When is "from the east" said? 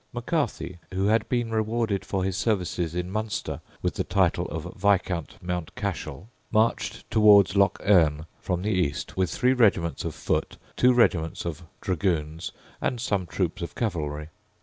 8.39-9.15